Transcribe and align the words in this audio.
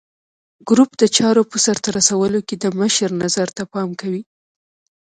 ګروپ 0.69 0.91
د 0.97 1.03
چارو 1.17 1.43
په 1.51 1.57
سرته 1.65 1.89
رسولو 1.97 2.39
کې 2.47 2.55
د 2.63 2.65
مشر 2.79 3.09
نظر 3.23 3.47
ته 3.57 3.63
پام 3.73 3.89
کوي. 4.01 4.23